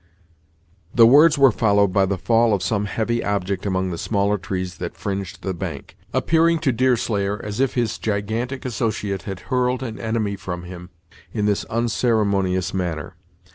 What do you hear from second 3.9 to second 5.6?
the smaller trees that fringed the